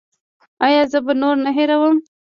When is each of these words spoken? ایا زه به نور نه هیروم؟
ایا 0.65 0.81
زه 0.91 0.99
به 1.05 1.13
نور 1.21 1.35
نه 1.45 1.51
هیروم؟ 1.57 1.97